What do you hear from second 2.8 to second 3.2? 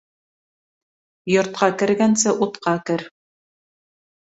кер.